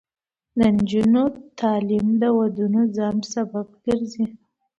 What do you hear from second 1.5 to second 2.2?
تعلیم